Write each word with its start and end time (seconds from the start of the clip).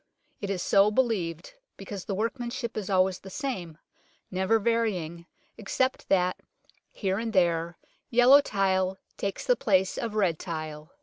It 0.39 0.49
is 0.49 0.63
so 0.63 0.89
believed 0.89 1.53
because 1.77 2.05
the 2.05 2.15
workmanship 2.15 2.75
is 2.75 2.89
always 2.89 3.19
the 3.19 3.29
same, 3.29 3.77
never 4.31 4.57
varying, 4.57 5.27
except 5.59 6.09
that 6.09 6.39
here 6.89 7.19
and 7.19 7.33
there 7.33 7.77
yellow 8.09 8.41
tile 8.41 8.97
takes 9.15 9.45
the 9.45 9.55
place 9.55 9.99
of 9.99 10.13
the 10.13 10.17
REMAINS 10.17 10.33
OF 10.33 10.37
THE 10.39 10.41
CITY 10.41 10.49
WALL 10.49 10.59
31 10.59 10.69
red 10.69 10.73
tile. 10.89 10.95